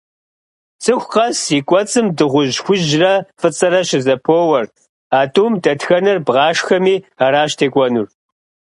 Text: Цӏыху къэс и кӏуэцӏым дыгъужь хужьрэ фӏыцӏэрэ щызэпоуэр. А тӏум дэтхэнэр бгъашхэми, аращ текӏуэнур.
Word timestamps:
Цӏыху 0.83 1.09
къэс 1.13 1.39
и 1.57 1.59
кӏуэцӏым 1.67 2.07
дыгъужь 2.17 2.57
хужьрэ 2.63 3.13
фӏыцӏэрэ 3.39 3.81
щызэпоуэр. 3.87 4.65
А 5.19 5.21
тӏум 5.33 5.53
дэтхэнэр 5.63 6.17
бгъашхэми, 6.25 6.95
аращ 7.23 7.51
текӏуэнур. 7.59 8.07